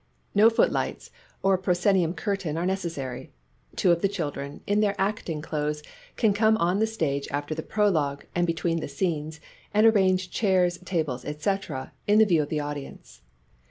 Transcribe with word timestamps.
No 0.33 0.49
footlights 0.49 1.11
or 1.43 1.59
proscenium 1.59 2.15
curtain 2.15 2.57
are 2.57 2.65
necessary; 2.65 3.29
two 3.75 3.91
of 3.91 4.01
the 4.01 4.07
children, 4.09 4.61
in 4.65 4.79
their 4.79 4.95
acting 4.97 5.43
clothes, 5.43 5.83
can 6.15 6.33
come 6.33 6.57
on 6.57 6.79
the 6.79 6.87
stage 6.87 7.27
after 7.29 7.53
the 7.53 7.61
Prologue 7.61 8.25
and 8.33 8.47
between 8.47 8.79
the 8.79 8.87
scenes 8.87 9.39
and 9.75 9.85
arrange 9.85 10.31
chairs, 10.31 10.79
tables, 10.85 11.21
&c., 11.21 11.57
in 12.07 12.17
the 12.17 12.25
view 12.25 12.41
of 12.41 12.49
the 12.49 12.59
audience. 12.59 13.21